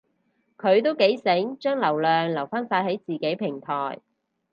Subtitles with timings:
[0.57, 3.99] 佢都幾醒，將流量留返晒喺自己平台